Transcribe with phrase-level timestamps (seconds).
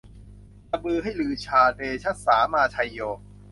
[0.71, 2.99] ระบือให้ลือชา เดชะสามาไชโย